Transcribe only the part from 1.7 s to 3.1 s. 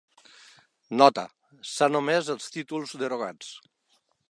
S'han omès els títols